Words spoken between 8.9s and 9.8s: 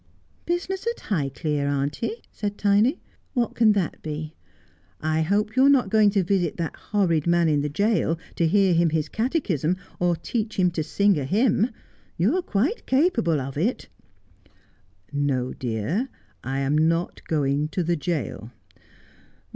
catechism,